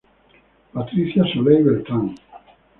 Patricia 0.73 1.23
Soley-Beltrán. 1.31 2.15